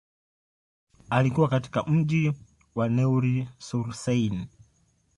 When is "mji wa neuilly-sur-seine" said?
1.83-4.47